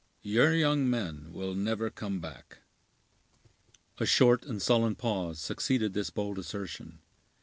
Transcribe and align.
Your 0.23 0.55
young 0.55 0.89
men 0.89 1.31
will 1.31 1.53
never 1.53 1.91
come 1.91 2.19
back!" 2.19 2.57
A 3.99 4.05
short 4.07 4.43
and 4.43 4.59
sullen 4.59 4.95
pause 4.95 5.39
succeeded 5.39 5.93
this 5.93 6.09
bold 6.09 6.39
assertion. 6.39 7.01